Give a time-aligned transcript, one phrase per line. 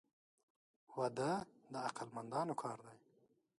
[0.95, 1.31] •واده
[1.71, 2.97] د عقل مندانو کار دی.